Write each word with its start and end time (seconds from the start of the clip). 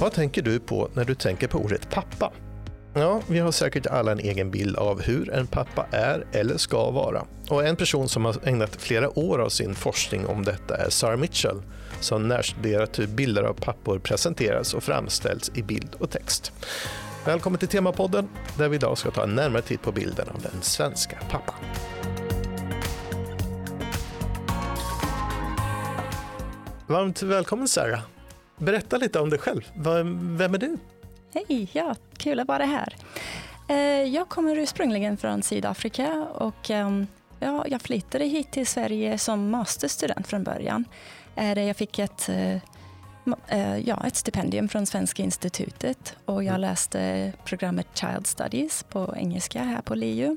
Vad 0.00 0.12
tänker 0.12 0.42
du 0.42 0.60
på 0.60 0.88
när 0.94 1.04
du 1.04 1.14
tänker 1.14 1.48
på 1.48 1.58
ordet 1.58 1.90
pappa? 1.90 2.32
Ja, 2.94 3.22
vi 3.28 3.38
har 3.38 3.52
säkert 3.52 3.86
alla 3.86 4.12
en 4.12 4.18
egen 4.18 4.50
bild 4.50 4.76
av 4.76 5.02
hur 5.02 5.30
en 5.30 5.46
pappa 5.46 5.86
är 5.90 6.26
eller 6.32 6.56
ska 6.56 6.90
vara. 6.90 7.26
Och 7.48 7.66
en 7.66 7.76
person 7.76 8.08
som 8.08 8.24
har 8.24 8.36
ägnat 8.44 8.76
flera 8.76 9.18
år 9.18 9.38
av 9.38 9.48
sin 9.48 9.74
forskning 9.74 10.26
om 10.26 10.44
detta 10.44 10.76
är 10.76 10.90
Sarah 10.90 11.16
Mitchell, 11.16 11.62
som 12.00 12.28
närstuderat 12.28 12.98
hur 12.98 13.06
bilder 13.06 13.42
av 13.42 13.54
pappor 13.54 13.98
presenteras 13.98 14.74
och 14.74 14.82
framställs 14.82 15.50
i 15.54 15.62
bild 15.62 15.94
och 15.98 16.10
text. 16.10 16.52
Välkommen 17.24 17.58
till 17.58 17.68
Temapodden, 17.68 18.28
där 18.58 18.68
vi 18.68 18.76
idag 18.76 18.98
ska 18.98 19.10
ta 19.10 19.22
en 19.22 19.34
närmare 19.34 19.62
titt 19.62 19.82
på 19.82 19.92
bilden 19.92 20.28
av 20.28 20.42
den 20.42 20.62
svenska 20.62 21.18
pappan. 21.30 21.54
Varmt 26.86 27.22
välkommen 27.22 27.68
Sarah. 27.68 28.00
Berätta 28.60 28.96
lite 28.96 29.20
om 29.20 29.30
dig 29.30 29.38
själv. 29.38 29.70
Vem 29.74 30.54
är 30.54 30.58
du? 30.58 30.76
Hej, 31.34 31.68
ja, 31.72 31.94
kul 32.16 32.40
att 32.40 32.48
vara 32.48 32.64
här. 32.64 32.96
Eh, 33.68 33.76
jag 34.14 34.28
kommer 34.28 34.56
ursprungligen 34.56 35.16
från 35.16 35.42
Sydafrika 35.42 36.26
och 36.34 36.70
ehm, 36.70 37.06
ja, 37.38 37.64
jag 37.68 37.82
flyttade 37.82 38.24
hit 38.24 38.52
till 38.52 38.66
Sverige 38.66 39.18
som 39.18 39.50
masterstudent 39.50 40.26
från 40.26 40.44
början. 40.44 40.84
Jag 41.34 41.76
fick 41.76 41.98
ett, 41.98 42.28
eh, 42.28 43.78
ja, 43.78 44.06
ett 44.06 44.16
stipendium 44.16 44.68
från 44.68 44.86
Svenska 44.86 45.22
institutet 45.22 46.16
och 46.24 46.44
jag 46.44 46.48
mm. 46.48 46.60
läste 46.60 47.32
programmet 47.44 47.86
Child 47.94 48.26
Studies 48.26 48.82
på 48.82 49.14
engelska 49.16 49.62
här 49.62 49.82
på 49.82 49.94
LiU. 49.94 50.36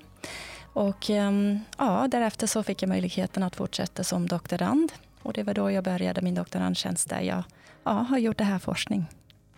Och 0.74 1.10
ehm, 1.10 1.60
ja, 1.78 2.08
därefter 2.12 2.48
så 2.48 2.64
fick 2.64 2.82
jag 2.82 2.90
möjligheten 2.90 3.44
att 3.44 3.56
fortsätta 3.56 4.04
som 4.04 4.28
doktorand 4.28 4.92
och 5.22 5.34
det 5.34 5.44
var 5.44 5.54
då 5.54 5.72
jag 5.72 5.84
började 5.84 6.22
min 6.22 6.36
doktorandtjänst 6.36 7.10
där 7.10 7.22
jag 7.22 7.44
ja, 7.84 7.92
har 7.92 8.18
gjort 8.18 8.38
det 8.38 8.44
här 8.44 8.60
forskning. 8.60 9.06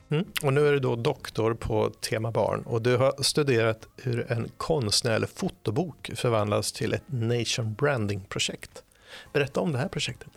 Mm. 0.09 0.25
Och 0.43 0.53
nu 0.53 0.67
är 0.67 0.71
du 0.71 0.79
då 0.79 0.95
doktor 0.95 1.53
på 1.53 1.89
tema 1.89 2.31
barn 2.31 2.61
och 2.61 2.81
du 2.81 2.97
har 2.97 3.23
studerat 3.23 3.87
hur 3.97 4.31
en 4.31 4.49
konstnärlig 4.57 5.29
fotobok 5.29 6.11
förvandlas 6.15 6.71
till 6.71 6.93
ett 6.93 7.03
nation 7.07 7.73
branding-projekt. 7.73 8.83
Berätta 9.33 9.59
om 9.59 9.71
det 9.71 9.77
här 9.77 9.87
projektet. 9.87 10.29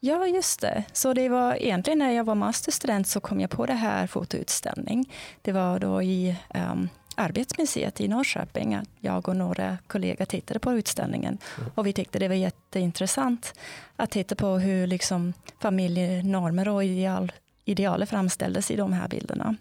Ja, 0.00 0.26
just 0.26 0.60
det. 0.60 0.84
Så 0.92 1.12
det 1.12 1.28
var 1.28 1.54
egentligen 1.54 1.98
när 1.98 2.12
jag 2.12 2.24
var 2.24 2.34
masterstudent 2.34 3.06
så 3.06 3.20
kom 3.20 3.40
jag 3.40 3.50
på 3.50 3.66
det 3.66 3.72
här 3.72 4.06
fotoutställning. 4.06 5.12
Det 5.42 5.52
var 5.52 5.78
då 5.78 6.02
i 6.02 6.36
um, 6.54 6.88
Arbetsmuseet 7.22 8.00
i 8.00 8.08
Norrköping. 8.08 8.80
Jag 9.00 9.28
och 9.28 9.36
några 9.36 9.78
kollegor 9.86 10.24
tittade 10.24 10.60
på 10.60 10.72
utställningen 10.72 11.38
och 11.74 11.86
vi 11.86 11.92
tyckte 11.92 12.18
det 12.18 12.28
var 12.28 12.34
jätteintressant 12.34 13.54
att 13.96 14.10
titta 14.10 14.34
på 14.34 14.58
hur 14.58 14.86
liksom 14.86 15.32
familjenormer 15.60 16.68
och 16.68 16.84
ideal, 16.84 17.32
idealer 17.64 18.06
framställdes 18.06 18.70
i 18.70 18.76
de 18.76 18.92
här 18.92 19.08
bilderna. 19.08 19.56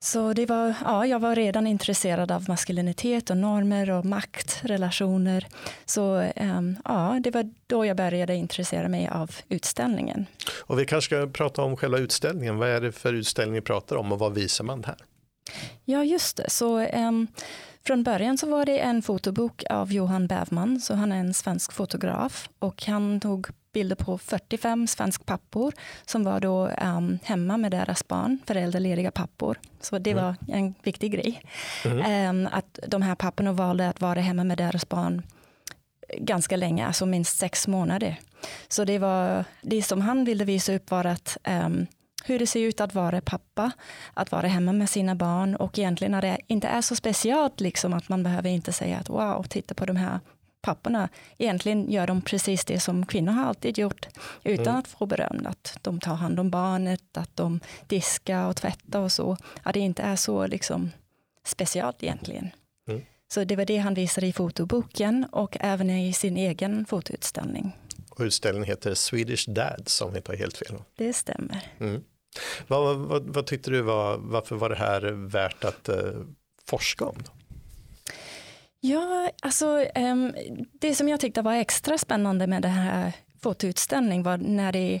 Så 0.00 0.32
det 0.32 0.46
var, 0.46 0.74
ja, 0.84 1.06
jag 1.06 1.20
var 1.20 1.34
redan 1.34 1.66
intresserad 1.66 2.32
av 2.32 2.44
maskulinitet 2.48 3.30
och 3.30 3.36
normer 3.36 3.90
och 3.90 4.04
maktrelationer. 4.04 5.46
Så 5.84 6.30
um, 6.36 6.76
ja, 6.84 7.20
det 7.24 7.30
var 7.30 7.50
då 7.66 7.86
jag 7.86 7.96
började 7.96 8.34
intressera 8.34 8.88
mig 8.88 9.08
av 9.08 9.30
utställningen. 9.48 10.26
Och 10.60 10.78
vi 10.78 10.86
kanske 10.86 11.16
ska 11.16 11.32
prata 11.32 11.62
om 11.62 11.76
själva 11.76 11.98
utställningen. 11.98 12.56
Vad 12.56 12.68
är 12.68 12.80
det 12.80 12.92
för 12.92 13.14
utställning 13.14 13.54
vi 13.54 13.60
pratar 13.60 13.96
om 13.96 14.12
och 14.12 14.18
vad 14.18 14.34
visar 14.34 14.64
man 14.64 14.84
här? 14.84 14.96
Ja, 15.84 16.04
just 16.04 16.36
det. 16.36 16.50
Så, 16.50 16.86
um, 16.86 17.26
från 17.86 18.02
början 18.02 18.38
så 18.38 18.50
var 18.50 18.66
det 18.66 18.78
en 18.78 19.02
fotobok 19.02 19.64
av 19.70 19.92
Johan 19.92 20.26
Bävman, 20.26 20.80
så 20.80 20.94
han 20.94 21.12
är 21.12 21.16
en 21.16 21.34
svensk 21.34 21.72
fotograf 21.72 22.48
och 22.58 22.84
han 22.86 23.20
tog 23.20 23.46
bilder 23.72 23.96
på 23.96 24.18
45 24.18 24.86
svensk 24.86 25.26
pappor 25.26 25.72
som 26.04 26.24
var 26.24 26.40
då 26.40 26.68
um, 26.68 27.18
hemma 27.22 27.56
med 27.56 27.70
deras 27.70 28.08
barn, 28.08 28.38
föräldralediga 28.46 29.10
pappor. 29.10 29.58
Så 29.80 29.98
det 29.98 30.10
mm. 30.10 30.24
var 30.24 30.36
en 30.48 30.74
viktig 30.82 31.12
grej. 31.12 31.42
Mm. 31.84 32.30
Um, 32.30 32.48
att 32.52 32.78
de 32.86 33.02
här 33.02 33.14
papporna 33.14 33.52
valde 33.52 33.88
att 33.88 34.00
vara 34.00 34.20
hemma 34.20 34.44
med 34.44 34.58
deras 34.58 34.88
barn 34.88 35.22
ganska 36.16 36.56
länge, 36.56 36.86
alltså 36.86 37.06
minst 37.06 37.38
sex 37.38 37.68
månader. 37.68 38.16
Så 38.68 38.84
det 38.84 38.98
var 38.98 39.44
det 39.62 39.82
som 39.82 40.00
han 40.00 40.24
ville 40.24 40.44
visa 40.44 40.74
upp 40.74 40.90
var 40.90 41.04
att 41.04 41.36
um, 41.48 41.86
hur 42.28 42.38
det 42.38 42.46
ser 42.46 42.60
ut 42.60 42.80
att 42.80 42.94
vara 42.94 43.20
pappa, 43.20 43.70
att 44.14 44.32
vara 44.32 44.46
hemma 44.46 44.72
med 44.72 44.90
sina 44.90 45.14
barn 45.14 45.56
och 45.56 45.78
egentligen 45.78 46.12
när 46.12 46.22
det 46.22 46.38
inte 46.46 46.68
är 46.68 46.80
så 46.80 46.96
speciellt, 46.96 47.60
liksom 47.60 47.92
att 47.92 48.08
man 48.08 48.22
behöver 48.22 48.50
inte 48.50 48.72
säga 48.72 48.98
att 48.98 49.08
wow, 49.08 49.42
titta 49.48 49.74
på 49.74 49.86
de 49.86 49.96
här 49.96 50.20
papporna. 50.60 51.08
Egentligen 51.38 51.90
gör 51.90 52.06
de 52.06 52.22
precis 52.22 52.64
det 52.64 52.80
som 52.80 53.06
kvinnor 53.06 53.32
har 53.32 53.44
alltid 53.44 53.78
gjort 53.78 54.06
utan 54.44 54.66
mm. 54.66 54.76
att 54.76 54.88
få 54.88 55.06
beröm. 55.06 55.46
Att 55.46 55.78
de 55.82 56.00
tar 56.00 56.14
hand 56.14 56.40
om 56.40 56.50
barnet, 56.50 57.16
att 57.16 57.36
de 57.36 57.60
diskar 57.86 58.48
och 58.48 58.56
tvättar 58.56 59.00
och 59.00 59.12
så. 59.12 59.36
Att 59.62 59.74
det 59.74 59.80
inte 59.80 60.02
är 60.02 60.16
så 60.16 60.46
liksom 60.46 60.90
speciellt 61.44 62.02
egentligen. 62.02 62.50
Mm. 62.88 63.02
Så 63.28 63.44
det 63.44 63.56
var 63.56 63.64
det 63.64 63.78
han 63.78 63.94
visade 63.94 64.26
i 64.26 64.32
fotoboken 64.32 65.26
och 65.32 65.56
även 65.60 65.90
i 65.90 66.12
sin 66.12 66.36
egen 66.36 66.86
fotoutställning. 66.86 67.76
Och 68.10 68.20
utställningen 68.20 68.68
heter 68.68 68.94
Swedish 68.94 69.50
Dads 69.50 70.00
om 70.00 70.08
jag 70.08 70.16
inte 70.16 70.32
har 70.32 70.36
helt 70.36 70.56
fel. 70.56 70.74
Det 70.96 71.12
stämmer. 71.12 71.72
Mm. 71.80 72.04
Vad, 72.66 72.96
vad, 72.96 73.34
vad, 73.34 73.46
tyckte 73.46 73.70
du 73.70 73.82
var, 73.82 74.16
varför 74.18 74.56
var 74.56 74.68
det 74.68 74.76
här 74.76 75.00
värt 75.10 75.64
att 75.64 75.88
uh, 75.88 76.24
forska 76.66 77.04
om? 77.04 77.16
Då? 77.24 77.30
Ja, 78.80 79.30
alltså 79.42 79.84
um, 79.94 80.34
det 80.72 80.94
som 80.94 81.08
jag 81.08 81.20
tyckte 81.20 81.42
var 81.42 81.54
extra 81.54 81.98
spännande 81.98 82.46
med 82.46 82.62
den 82.62 82.70
här 82.70 83.12
fotoutställningen 83.40 84.22
var 84.22 84.36
när 84.36 84.72
det 84.72 85.00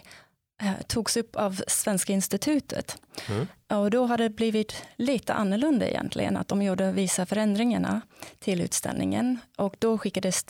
uh, 0.62 0.82
togs 0.86 1.16
upp 1.16 1.36
av 1.36 1.62
Svenska 1.66 2.12
institutet. 2.12 2.96
Mm. 3.28 3.46
Och 3.68 3.90
då 3.90 4.06
hade 4.06 4.22
det 4.22 4.30
blivit 4.30 4.84
lite 4.96 5.34
annorlunda 5.34 5.88
egentligen, 5.88 6.36
att 6.36 6.48
de 6.48 6.62
gjorde 6.62 6.92
vissa 6.92 7.26
förändringarna 7.26 8.00
till 8.38 8.60
utställningen 8.60 9.38
och 9.56 9.76
då 9.78 9.98
skickades 9.98 10.44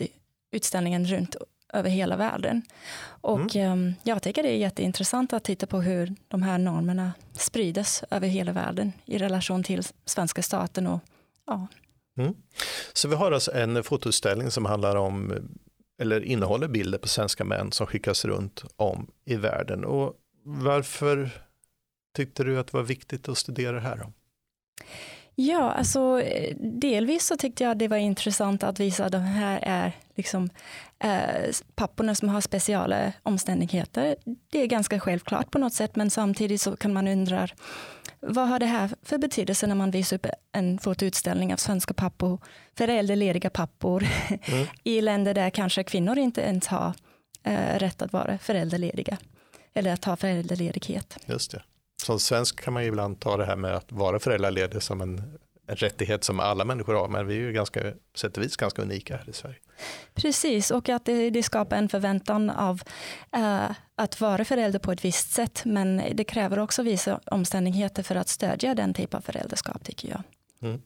utställningen 0.50 1.06
runt 1.06 1.36
över 1.72 1.90
hela 1.90 2.16
världen. 2.16 2.62
Och 3.20 3.56
mm. 3.56 3.94
jag 4.02 4.22
tycker 4.22 4.42
det 4.42 4.48
är 4.48 4.56
jätteintressant 4.56 5.32
att 5.32 5.44
titta 5.44 5.66
på 5.66 5.80
hur 5.80 6.14
de 6.28 6.42
här 6.42 6.58
normerna 6.58 7.12
sprids 7.32 8.04
över 8.10 8.28
hela 8.28 8.52
världen 8.52 8.92
i 9.04 9.18
relation 9.18 9.62
till 9.62 9.82
svenska 10.04 10.42
staten. 10.42 10.86
Och, 10.86 11.00
ja. 11.46 11.66
Mm. 12.18 12.34
Så 12.92 13.08
vi 13.08 13.14
har 13.14 13.32
alltså 13.32 13.52
en 13.54 13.84
fotoutställning 13.84 14.50
som 14.50 14.64
handlar 14.64 14.96
om, 14.96 15.34
eller 16.00 16.20
innehåller 16.24 16.68
bilder 16.68 16.98
på 16.98 17.08
svenska 17.08 17.44
män 17.44 17.72
som 17.72 17.86
skickas 17.86 18.24
runt 18.24 18.64
om 18.76 19.06
i 19.24 19.36
världen. 19.36 19.84
Och 19.84 20.14
varför 20.44 21.30
tyckte 22.16 22.44
du 22.44 22.58
att 22.58 22.66
det 22.66 22.76
var 22.76 22.84
viktigt 22.84 23.28
att 23.28 23.38
studera 23.38 23.72
det 23.72 23.80
här? 23.80 23.96
Då? 23.96 24.12
Ja, 25.40 25.72
alltså 25.72 26.22
delvis 26.58 27.26
så 27.26 27.36
tyckte 27.36 27.64
jag 27.64 27.78
det 27.78 27.88
var 27.88 27.96
intressant 27.96 28.62
att 28.62 28.80
visa 28.80 29.04
att 29.04 29.12
de 29.12 29.18
här 29.18 29.60
är 29.62 29.92
liksom 30.14 30.50
eh, 30.98 31.50
papporna 31.74 32.14
som 32.14 32.28
har 32.28 32.40
speciella 32.40 33.12
omständigheter. 33.22 34.16
Det 34.50 34.62
är 34.62 34.66
ganska 34.66 35.00
självklart 35.00 35.50
på 35.50 35.58
något 35.58 35.72
sätt, 35.72 35.96
men 35.96 36.10
samtidigt 36.10 36.60
så 36.60 36.76
kan 36.76 36.92
man 36.92 37.08
undra 37.08 37.48
vad 38.20 38.48
har 38.48 38.58
det 38.58 38.66
här 38.66 38.90
för 39.02 39.18
betydelse 39.18 39.66
när 39.66 39.74
man 39.74 39.90
visar 39.90 40.16
upp 40.16 40.26
en 40.52 40.78
fotoutställning 40.78 41.52
av 41.52 41.56
svenska 41.56 41.94
pappor, 41.94 42.38
föräldralediga 42.78 43.50
pappor 43.50 44.06
mm. 44.28 44.66
i 44.84 45.00
länder 45.00 45.34
där 45.34 45.50
kanske 45.50 45.84
kvinnor 45.84 46.18
inte 46.18 46.40
ens 46.40 46.66
har 46.66 46.92
eh, 47.42 47.78
rätt 47.78 48.02
att 48.02 48.12
vara 48.12 48.38
föräldralediga 48.38 49.18
eller 49.74 49.92
att 49.92 50.04
ha 50.04 50.16
föräldraledighet. 50.16 51.18
Just 51.26 51.50
det 51.50 51.62
som 52.08 52.20
svensk 52.20 52.60
kan 52.60 52.74
man 52.74 52.82
ju 52.82 52.88
ibland 52.88 53.20
ta 53.20 53.36
det 53.36 53.44
här 53.44 53.56
med 53.56 53.74
att 53.74 53.92
vara 53.92 54.18
föräldraledig 54.18 54.82
som 54.82 55.00
en, 55.00 55.38
en 55.66 55.76
rättighet 55.76 56.24
som 56.24 56.40
alla 56.40 56.64
människor 56.64 56.94
har, 56.94 57.08
men 57.08 57.26
vi 57.26 57.34
är 57.34 57.38
ju 57.38 57.52
ganska, 57.52 57.80
sätt 58.14 58.36
och 58.36 58.42
vis 58.42 58.56
ganska 58.56 58.82
unika 58.82 59.16
här 59.16 59.30
i 59.30 59.32
Sverige. 59.32 59.56
Precis, 60.14 60.70
och 60.70 60.88
att 60.88 61.04
det, 61.04 61.30
det 61.30 61.42
skapar 61.42 61.76
en 61.76 61.88
förväntan 61.88 62.50
av 62.50 62.82
uh, 63.36 63.70
att 63.96 64.20
vara 64.20 64.44
förälder 64.44 64.78
på 64.78 64.92
ett 64.92 65.04
visst 65.04 65.30
sätt, 65.30 65.62
men 65.64 66.02
det 66.14 66.24
kräver 66.24 66.58
också 66.58 66.82
vissa 66.82 67.20
omständigheter 67.26 68.02
för 68.02 68.14
att 68.14 68.28
stödja 68.28 68.74
den 68.74 68.94
typen 68.94 69.18
av 69.18 69.22
föräldraskap, 69.22 69.84
tycker 69.84 70.08
jag. 70.08 70.22
Mm. 70.62 70.80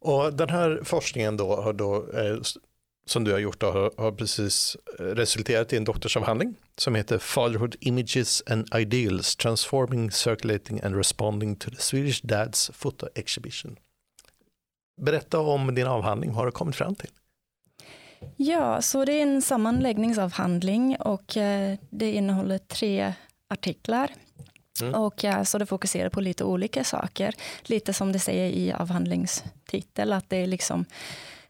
Och 0.00 0.32
den 0.32 0.48
här 0.48 0.80
forskningen 0.84 1.36
då 1.36 1.56
har 1.56 1.72
då 1.72 1.94
eh, 1.94 2.36
som 3.06 3.24
du 3.24 3.32
har 3.32 3.38
gjort 3.38 3.62
har, 3.62 3.90
har 3.98 4.12
precis 4.12 4.76
eh, 4.98 5.04
resulterat 5.04 5.72
i 5.72 5.76
en 5.76 5.84
doktorsavhandling 5.84 6.54
som 6.76 6.94
heter 6.94 7.18
Fatherhood 7.18 7.76
Images 7.80 8.42
and 8.46 8.74
Ideals 8.74 9.36
Transforming, 9.36 10.10
Circulating 10.10 10.80
and 10.80 10.96
Responding 10.96 11.56
to 11.56 11.70
the 11.70 11.76
Swedish 11.76 12.20
Dads 12.22 12.70
Photo 12.70 13.08
Exhibition. 13.14 13.76
Berätta 15.00 15.40
om 15.40 15.74
din 15.74 15.86
avhandling, 15.86 16.30
vad 16.30 16.38
har 16.38 16.46
du 16.46 16.52
kommit 16.52 16.76
fram 16.76 16.94
till? 16.94 17.10
Ja, 18.36 18.82
så 18.82 19.04
det 19.04 19.12
är 19.12 19.22
en 19.22 19.42
sammanläggningsavhandling 19.42 20.96
och 20.96 21.36
eh, 21.36 21.78
det 21.90 22.12
innehåller 22.12 22.58
tre 22.58 23.12
artiklar. 23.48 24.10
Mm. 24.80 24.94
Och 24.94 25.24
så 25.44 25.58
det 25.58 25.66
fokuserar 25.66 26.08
på 26.08 26.20
lite 26.20 26.44
olika 26.44 26.84
saker. 26.84 27.34
Lite 27.62 27.92
som 27.92 28.12
det 28.12 28.18
säger 28.18 28.50
i 28.50 28.72
avhandlingstitel, 28.72 30.12
att 30.12 30.30
det 30.30 30.36
är 30.36 30.46
liksom 30.46 30.84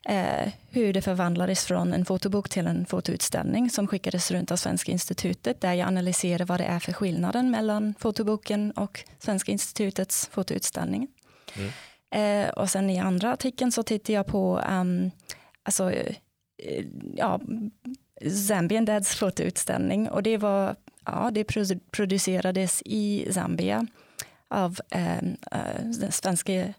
eh, 0.08 0.52
hur 0.70 0.92
det 0.92 1.02
förvandlades 1.02 1.64
från 1.64 1.92
en 1.92 2.04
fotobok 2.04 2.48
till 2.48 2.66
en 2.66 2.86
fotoutställning 2.86 3.70
som 3.70 3.86
skickades 3.86 4.30
runt 4.30 4.50
av 4.50 4.56
Svenska 4.56 4.92
institutet 4.92 5.60
där 5.60 5.72
jag 5.72 5.88
analyserade 5.88 6.44
vad 6.44 6.60
det 6.60 6.64
är 6.64 6.78
för 6.78 6.92
skillnaden 6.92 7.50
mellan 7.50 7.94
fotoboken 7.98 8.70
och 8.70 9.04
Svenska 9.18 9.52
institutets 9.52 10.28
fotoutställning. 10.32 11.08
Mm. 11.56 11.70
Eh, 12.14 12.50
och 12.50 12.70
sen 12.70 12.90
i 12.90 12.98
andra 12.98 13.32
artikeln 13.32 13.72
så 13.72 13.82
tittade 13.82 14.12
jag 14.12 14.26
på 14.26 14.60
um, 14.70 15.10
alltså, 15.62 15.90
eh, 15.92 16.14
ja, 17.16 17.40
Zambian 18.48 18.84
Dads 18.84 19.14
fotoutställning 19.14 20.08
och 20.08 20.22
det 20.22 20.36
var 20.36 20.76
ja, 21.04 21.30
det 21.32 21.44
producerades 21.90 22.82
i 22.84 23.28
Zambia 23.32 23.86
av 24.48 24.78
eh, 24.90 25.18
eh, 25.18 25.84
den 25.84 26.12
svenska 26.12 26.74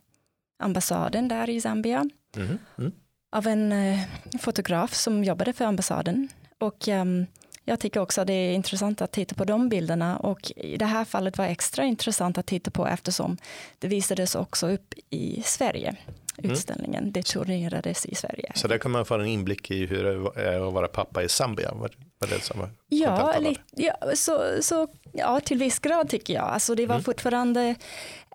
ambassaden 0.60 1.28
där 1.28 1.50
i 1.50 1.62
Zambia. 1.62 2.10
Mm. 2.36 2.58
Mm. 2.78 2.92
Av 3.34 3.48
en 3.48 3.72
eh, 3.72 4.00
fotograf 4.40 4.94
som 4.94 5.24
jobbade 5.24 5.54
för 5.54 5.66
ambassaden. 5.66 6.30
Och 6.60 6.88
um, 6.88 7.26
jag 7.66 7.80
tycker 7.80 8.00
också 8.00 8.22
att 8.22 8.28
det 8.28 8.34
är 8.34 8.54
intressant 8.54 9.02
att 9.02 9.12
titta 9.12 9.36
på 9.36 9.46
de 9.46 9.70
bilderna 9.70 10.18
och 10.18 10.52
i 10.56 10.78
det 10.78 10.86
här 10.86 11.06
fallet 11.06 11.38
var 11.38 11.46
extra 11.46 11.86
intressant 11.86 12.38
att 12.38 12.46
titta 12.46 12.72
på 12.72 12.88
eftersom 12.88 13.38
det 13.80 13.88
visades 13.88 14.36
också 14.36 14.70
upp 14.70 14.94
i 15.10 15.42
Sverige. 15.46 15.96
Mm. 16.38 16.52
Utställningen, 16.52 17.00
mm. 17.02 17.12
det 17.12 17.24
turnerades 17.24 18.06
i 18.06 18.16
Sverige. 18.16 18.52
Så 18.56 18.68
där 18.68 18.78
kan 18.78 18.92
man 18.92 19.06
få 19.06 19.16
en 19.16 19.26
inblick 19.26 19.72
i 19.72 19.86
hur 19.86 20.04
det 20.04 20.42
är 20.42 20.68
att 20.68 20.74
vara 20.74 20.88
pappa 20.88 21.24
i 21.24 21.30
Zambia? 21.30 21.72
Var, 21.72 21.92
var 22.20 22.28
det 22.28 22.44
som 22.44 22.60
var 22.60 22.70
ja, 22.90 23.40
li, 23.40 23.58
ja, 23.72 23.96
så, 24.16 24.58
så, 24.62 24.88
ja, 25.12 25.40
till 25.40 25.58
viss 25.58 25.80
grad 25.80 26.10
tycker 26.10 26.34
jag. 26.34 26.44
Alltså 26.44 26.76
det 26.76 26.86
var 26.86 26.96
mm. 26.96 27.04
fortfarande 27.04 27.76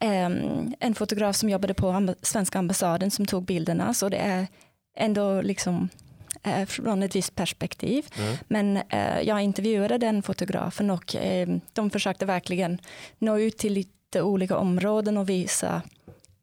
um, 0.01 0.75
en 0.81 0.95
fotograf 0.95 1.37
som 1.37 1.49
jobbade 1.49 1.75
på 1.75 1.89
amb 1.91 2.15
svenska 2.23 2.59
ambassaden 2.59 3.11
som 3.11 3.27
tog 3.27 3.45
bilderna, 3.45 3.95
så 3.95 4.09
det 4.09 4.17
är 4.17 4.47
ändå 4.99 5.43
liksom 5.43 5.89
eh, 6.43 6.67
från 6.67 7.03
ett 7.03 7.17
visst 7.17 7.35
perspektiv. 7.35 8.07
Mm. 8.19 8.37
Men 8.49 8.77
eh, 8.77 9.21
jag 9.21 9.43
intervjuade 9.43 9.99
den 9.99 10.23
fotografen 10.23 10.91
och 10.91 11.17
eh, 11.17 11.49
de 11.73 11.91
försökte 11.91 12.27
verkligen 12.27 12.81
nå 13.19 13.39
ut 13.39 13.59
till 13.59 13.73
lite 13.73 14.23
olika 14.23 14.57
områden 14.57 15.17
och 15.17 15.29
visa 15.29 15.83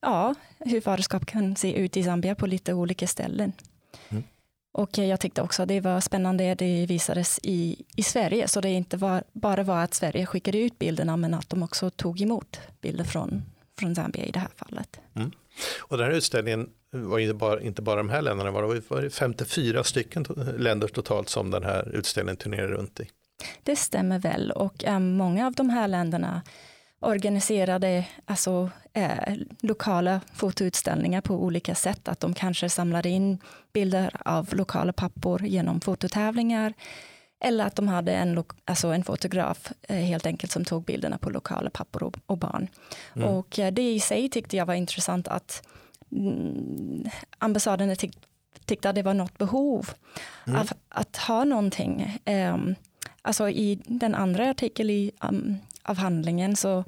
ja, 0.02 0.36
hur 0.60 0.82
faderskap 0.82 1.26
kan 1.26 1.56
se 1.56 1.74
ut 1.74 1.98
i 1.98 2.04
Zambia 2.04 2.36
på 2.36 2.48
lite 2.48 2.74
olika 2.74 3.08
ställen. 3.08 3.54
Mm. 4.10 4.24
Och 4.72 4.98
jag 4.98 5.20
tyckte 5.20 5.42
också 5.42 5.62
att 5.62 5.68
det 5.68 5.82
var 5.82 6.02
spännande 6.02 6.52
att 6.52 6.60
det 6.60 6.86
visades 6.86 7.40
i, 7.44 7.84
i 7.96 8.04
Sverige, 8.04 8.48
så 8.48 8.62
det 8.62 8.70
inte 8.70 8.98
var, 8.98 9.24
bara 9.32 9.64
var 9.64 9.84
att 9.84 9.94
Sverige 9.94 10.26
skickade 10.26 10.58
ut 10.58 10.80
bilderna, 10.80 11.18
men 11.18 11.34
att 11.34 11.50
de 11.50 11.64
också 11.64 11.90
tog 11.90 12.22
emot 12.22 12.60
bilder 12.82 13.04
från, 13.04 13.44
från 13.80 13.96
Zambia 13.96 14.26
i 14.26 14.32
det 14.32 14.40
här 14.40 14.50
fallet. 14.56 15.00
Mm. 15.14 15.32
Och 15.80 15.98
den 15.98 16.06
här 16.06 16.14
utställningen 16.14 16.70
var 16.96 17.20
inte 17.20 17.34
bara, 17.34 17.62
inte 17.62 17.82
bara 17.82 17.96
de 17.96 18.10
här 18.10 18.22
länderna, 18.22 18.52
var 18.52 18.62
det 18.62 18.90
var 18.90 19.10
54 19.10 19.84
stycken 19.84 20.26
länder 20.58 20.88
totalt 20.88 21.30
som 21.30 21.52
den 21.52 21.64
här 21.64 21.92
utställningen 21.94 22.38
turnerade 22.38 22.74
runt 22.74 23.00
i. 23.00 23.10
Det 23.64 23.76
stämmer 23.76 24.20
väl 24.20 24.52
och 24.52 24.84
um, 24.88 25.18
många 25.18 25.48
av 25.48 25.54
de 25.54 25.70
här 25.70 25.88
länderna 25.88 26.42
organiserade 27.00 28.06
alltså, 28.26 28.70
eh, 28.94 29.36
lokala 29.62 30.22
fotoutställningar 30.34 31.22
på 31.22 31.34
olika 31.34 31.76
sätt. 31.76 32.08
Att 32.08 32.20
de 32.20 32.34
kanske 32.34 32.70
samlade 32.70 33.10
in 33.10 33.40
bilder 33.74 34.12
av 34.26 34.56
lokala 34.56 34.94
pappor 34.94 35.46
genom 35.46 35.82
fototävlingar. 35.82 36.74
Eller 37.40 37.66
att 37.66 37.76
de 37.76 37.88
hade 37.88 38.14
en, 38.14 38.44
alltså 38.66 38.88
en 38.88 39.04
fotograf 39.04 39.72
eh, 39.82 39.96
helt 39.96 40.26
enkelt 40.26 40.52
som 40.52 40.66
tog 40.66 40.84
bilderna 40.84 41.18
på 41.18 41.30
lokala 41.30 41.70
pappor 41.70 42.04
och, 42.04 42.18
och 42.26 42.38
barn. 42.38 42.68
Mm. 43.16 43.30
Och 43.30 43.60
eh, 43.60 43.74
det 43.74 43.92
i 43.92 44.00
sig 44.00 44.30
tyckte 44.30 44.58
jag 44.58 44.66
var 44.66 44.74
intressant 44.74 45.28
att 45.28 45.68
ambassaden 47.38 47.96
tyck, 47.96 48.18
tyckte 48.66 48.90
att 48.90 48.96
det 48.96 49.04
var 49.04 49.14
något 49.14 49.38
behov 49.38 49.90
mm. 50.48 50.60
av 50.60 50.70
att 50.90 51.18
ha 51.18 51.44
någonting. 51.44 52.20
Um, 52.26 52.76
alltså 53.22 53.50
i 53.50 53.80
den 53.86 54.16
andra 54.16 54.50
artikeln 54.50 54.90
i 54.90 55.12
um, 55.30 55.58
avhandlingen 55.84 56.56
så 56.56 56.84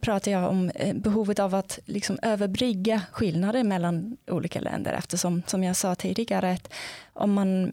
pratar 0.00 0.30
jag 0.30 0.50
om 0.50 0.70
eh, 0.74 0.94
behovet 0.96 1.38
av 1.38 1.54
att 1.54 1.78
liksom 1.84 2.18
överbrygga 2.22 3.02
skillnader 3.12 3.64
mellan 3.64 4.16
olika 4.26 4.60
länder 4.60 4.92
eftersom, 4.92 5.42
som 5.46 5.64
jag 5.64 5.76
sa 5.76 5.94
tidigare, 5.94 6.52
att 6.52 6.72
om 7.12 7.32
man 7.32 7.72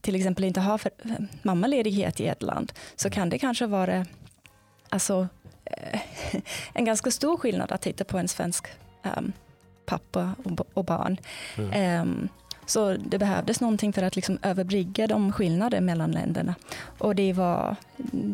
till 0.00 0.14
exempel 0.14 0.44
inte 0.44 0.60
har 0.60 0.80
mammaledighet 1.42 2.20
i 2.20 2.26
ett 2.26 2.42
land 2.42 2.72
så 2.96 3.10
kan 3.10 3.28
det 3.28 3.38
kanske 3.38 3.66
vara 3.66 4.06
alltså, 4.88 5.28
eh, 5.64 6.00
en 6.72 6.84
ganska 6.84 7.10
stor 7.10 7.36
skillnad 7.36 7.72
att 7.72 7.82
titta 7.82 8.04
på 8.04 8.18
en 8.18 8.28
svensk 8.28 8.66
um, 9.16 9.32
pappa 9.92 10.34
och, 10.44 10.66
och 10.74 10.84
barn. 10.84 11.16
Mm. 11.56 12.02
Um, 12.02 12.28
så 12.66 12.92
det 12.92 13.18
behövdes 13.18 13.60
någonting 13.60 13.92
för 13.92 14.02
att 14.02 14.16
liksom 14.16 14.38
överbrygga 14.42 15.06
de 15.06 15.32
skillnader 15.32 15.80
mellan 15.80 16.10
länderna. 16.10 16.54
Och 16.98 17.14
det 17.14 17.32
var 17.32 17.76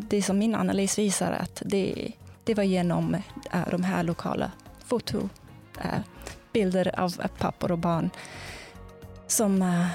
det 0.09 0.21
som 0.21 0.39
min 0.39 0.55
analys 0.55 0.99
visar 0.99 1.31
att 1.31 1.61
det, 1.65 2.11
det 2.43 2.53
var 2.53 2.63
genom 2.63 3.15
äh, 3.51 3.69
de 3.71 3.83
här 3.83 4.03
lokala 4.03 4.51
fotobilder 4.85 6.91
äh, 6.93 7.03
av 7.03 7.27
pappor 7.37 7.71
och 7.71 7.77
barn 7.77 8.09
som, 9.27 9.61
äh, 9.61 9.85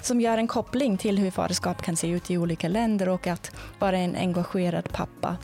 som 0.00 0.20
gör 0.20 0.38
en 0.38 0.48
koppling 0.48 0.98
till 0.98 1.18
hur 1.18 1.30
faderskap 1.30 1.82
kan 1.82 1.96
se 1.96 2.08
ut 2.08 2.30
i 2.30 2.38
olika 2.38 2.68
länder 2.68 3.08
och 3.08 3.26
att 3.26 3.52
vara 3.78 3.98
en 3.98 4.16
engagerad 4.16 4.92
pappa 4.92 5.36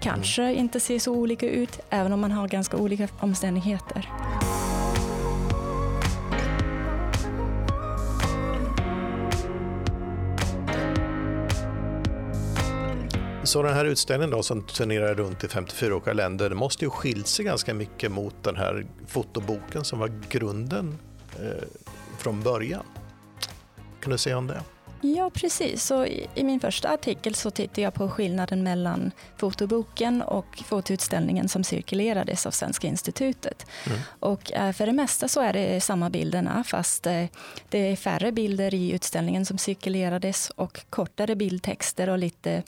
kanske 0.00 0.42
mm. 0.42 0.58
inte 0.58 0.80
ser 0.80 0.98
så 0.98 1.12
olika 1.12 1.48
ut, 1.48 1.80
även 1.90 2.12
om 2.12 2.20
man 2.20 2.32
har 2.32 2.48
ganska 2.48 2.76
olika 2.76 3.08
omständigheter. 3.20 4.08
Så 13.48 13.62
den 13.62 13.74
här 13.74 13.84
utställningen 13.84 14.30
då, 14.30 14.42
som 14.42 14.62
turnerar 14.62 15.14
runt 15.14 15.44
i 15.44 15.48
54 15.48 15.94
olika 15.94 16.12
länder, 16.12 16.48
det 16.48 16.54
måste 16.54 16.84
ju 16.84 16.90
skilt 16.90 17.26
sig 17.26 17.44
ganska 17.44 17.74
mycket 17.74 18.12
mot 18.12 18.34
den 18.42 18.56
här 18.56 18.86
fotoboken 19.06 19.84
som 19.84 19.98
var 19.98 20.12
grunden 20.28 20.98
eh, 21.40 21.68
från 22.18 22.42
början. 22.42 22.84
Kan 24.00 24.12
du 24.12 24.18
säga 24.18 24.38
om 24.38 24.46
det? 24.46 24.62
Ja, 25.00 25.30
precis. 25.30 25.84
Så 25.84 26.06
i, 26.06 26.28
min 26.44 26.60
första 26.60 26.88
artikel 26.88 27.34
så 27.34 27.50
tittade 27.50 27.80
jag 27.80 27.94
på 27.94 28.08
skillnaden 28.08 28.62
mellan 28.62 29.12
fotoboken 29.36 30.22
och 30.22 30.62
fotoutställningen 30.66 31.48
som 31.48 31.64
cirkulerades 31.64 32.46
av 32.46 32.50
Svenska 32.50 32.86
institutet. 32.86 33.66
Mm. 33.86 33.98
Och 34.20 34.52
eh, 34.52 34.72
för 34.72 34.86
det 34.86 34.92
mesta 34.92 35.28
så 35.28 35.40
är 35.40 35.52
det 35.52 35.80
samma 35.80 36.10
bilderna 36.10 36.64
fast 36.64 37.06
eh, 37.06 37.24
det 37.68 37.78
är 37.78 37.96
färre 37.96 38.32
bilder 38.32 38.74
i 38.74 38.92
utställningen 38.92 39.44
som 39.44 39.58
cirkulerades 39.58 40.50
och 40.50 40.80
kortare 40.90 41.36
bildtexter 41.36 42.08
och 42.08 42.18
lite, 42.18 42.62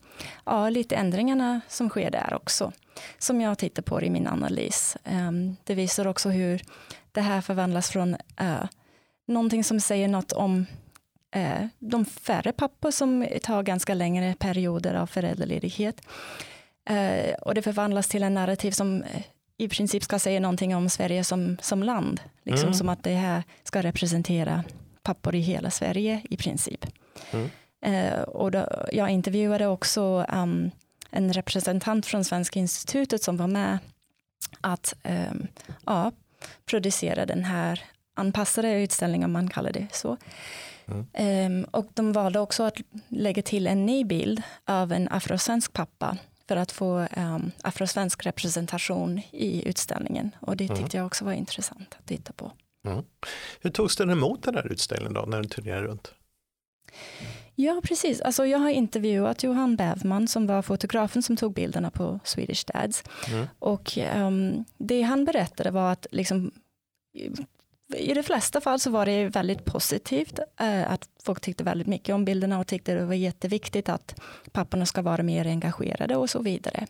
ja, 0.44 0.70
lite 0.70 0.96
ändringarna 0.96 1.60
som 1.68 1.88
sker 1.88 2.10
där 2.10 2.34
också. 2.34 2.72
Som 3.18 3.40
jag 3.40 3.58
tittar 3.58 3.82
på 3.82 4.02
i 4.02 4.10
min 4.10 4.26
analys. 4.26 4.96
Ehm, 5.04 5.56
det 5.64 5.74
visar 5.74 6.06
också 6.06 6.28
hur 6.28 6.62
det 7.12 7.20
här 7.20 7.40
förvandlas 7.40 7.90
från 7.90 8.14
uh, 8.40 8.64
någonting 9.26 9.64
som 9.64 9.80
säger 9.80 10.08
något 10.08 10.32
om 10.32 10.60
eh, 10.60 10.64
de 11.78 12.04
färre 12.04 12.52
pappor 12.52 12.90
som 12.90 13.26
tar 13.42 13.62
ganska 13.62 13.94
längre 13.94 14.34
perioder 14.38 14.94
av 14.94 15.06
föräldraledighet. 15.06 16.02
Eh, 16.90 17.34
och 17.34 17.54
det 17.54 17.62
förvandlas 17.62 18.08
till 18.08 18.22
en 18.22 18.34
narrativ 18.34 18.70
som 18.70 19.02
eh, 19.02 19.22
i 19.56 19.68
princip 19.68 20.02
ska 20.02 20.18
säga 20.18 20.40
någonting 20.40 20.76
om 20.76 20.90
Sverige 20.90 21.24
som, 21.24 21.56
som 21.60 21.82
land. 21.82 22.20
Liksom 22.42 22.66
mm. 22.66 22.74
som 22.74 22.88
att 22.88 23.02
det 23.02 23.14
här 23.14 23.42
ska 23.64 23.82
representera 23.82 24.64
pappor 25.02 25.34
i 25.34 25.40
hela 25.40 25.70
Sverige 25.70 26.22
i 26.30 26.36
princip. 26.36 26.86
Mm. 27.30 27.50
Eh, 27.82 28.20
och 28.20 28.50
då, 28.50 28.66
jag 28.92 29.10
intervjuade 29.10 29.66
också 29.66 30.26
um, 30.32 30.70
en 31.10 31.32
representant 31.32 32.06
från 32.06 32.24
Svenska 32.24 32.58
institutet 32.58 33.22
som 33.22 33.36
var 33.36 33.46
med 33.46 33.78
att 34.60 34.94
um, 35.04 35.46
ja, 35.86 36.12
producera 36.66 37.26
den 37.26 37.44
här 37.44 37.84
anpassade 38.14 38.72
utställningen, 38.72 39.24
om 39.24 39.32
man 39.32 39.50
kallar 39.50 39.72
det 39.72 39.86
så. 39.92 40.16
Mm. 41.12 41.64
och 41.64 41.86
de 41.94 42.12
valde 42.12 42.40
också 42.40 42.62
att 42.62 42.76
lägga 43.08 43.42
till 43.42 43.66
en 43.66 43.86
ny 43.86 44.04
bild 44.04 44.42
av 44.64 44.92
en 44.92 45.08
afrosvensk 45.08 45.72
pappa 45.72 46.16
för 46.48 46.56
att 46.56 46.72
få 46.72 47.06
um, 47.16 47.50
afrosvensk 47.62 48.26
representation 48.26 49.20
i 49.30 49.68
utställningen. 49.68 50.30
Och 50.40 50.56
det 50.56 50.68
tyckte 50.68 50.82
mm. 50.82 50.90
jag 50.92 51.06
också 51.06 51.24
var 51.24 51.32
intressant 51.32 51.96
att 51.98 52.06
titta 52.06 52.32
på. 52.32 52.52
Mm. 52.86 53.04
Hur 53.60 53.70
togs 53.70 53.96
den 53.96 54.10
emot 54.10 54.42
den 54.42 54.54
här 54.54 54.72
utställningen 54.72 55.14
då, 55.14 55.20
när 55.20 55.36
den 55.36 55.48
turnerade 55.48 55.86
runt? 55.86 56.14
Ja, 57.54 57.80
precis. 57.84 58.20
Alltså, 58.20 58.46
jag 58.46 58.58
har 58.58 58.70
intervjuat 58.70 59.42
Johan 59.42 59.76
Bävman 59.76 60.28
som 60.28 60.46
var 60.46 60.62
fotografen 60.62 61.22
som 61.22 61.36
tog 61.36 61.54
bilderna 61.54 61.90
på 61.90 62.20
Swedish 62.24 62.64
Dads. 62.66 63.04
Mm. 63.28 63.46
Och 63.58 63.98
um, 64.16 64.64
det 64.78 65.02
han 65.02 65.24
berättade 65.24 65.70
var 65.70 65.92
att 65.92 66.06
liksom, 66.10 66.50
i 67.96 68.14
de 68.14 68.22
flesta 68.22 68.60
fall 68.60 68.80
så 68.80 68.90
var 68.90 69.06
det 69.06 69.28
väldigt 69.28 69.64
positivt. 69.64 70.38
Eh, 70.60 70.92
att 70.92 71.08
folk 71.22 71.40
tyckte 71.40 71.64
väldigt 71.64 71.86
mycket 71.86 72.14
om 72.14 72.24
bilderna 72.24 72.58
och 72.58 72.66
tyckte 72.66 72.94
det 72.94 73.04
var 73.04 73.14
jätteviktigt 73.14 73.88
att 73.88 74.20
papporna 74.52 74.86
ska 74.86 75.02
vara 75.02 75.22
mer 75.22 75.46
engagerade 75.46 76.16
och 76.16 76.30
så 76.30 76.42
vidare. 76.42 76.86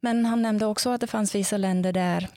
Men 0.00 0.24
han 0.24 0.42
nämnde 0.42 0.66
också 0.66 0.90
att 0.90 1.00
det 1.00 1.06
fanns 1.06 1.34
vissa 1.34 1.56
länder 1.56 1.92
där 1.92 2.28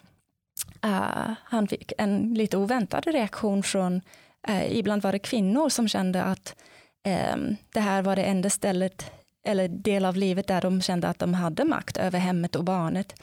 uh, 0.86 1.32
han 1.44 1.68
fick 1.68 1.92
en 1.98 2.34
lite 2.34 2.58
oväntad 2.58 3.06
reaktion 3.08 3.64
från 3.64 4.02
eh, 4.48 4.78
ibland 4.78 5.02
var 5.02 5.12
det 5.12 5.20
kvinnor 5.20 5.70
som 5.70 5.88
kände 5.88 6.24
att 6.24 6.56
ehm, 7.04 7.56
det 7.74 7.80
här 7.80 8.02
var 8.02 8.16
det 8.16 8.24
enda 8.24 8.50
stället 8.50 9.12
eller 9.44 9.68
del 9.68 10.06
av 10.06 10.16
livet 10.16 10.48
där 10.48 10.62
de 10.62 10.82
kände 10.82 11.08
att 11.08 11.20
de 11.20 11.34
hade 11.34 11.66
makt 11.66 11.98
över 11.98 12.20
hemmet 12.20 12.56
och 12.56 12.64
barnet. 12.64 13.16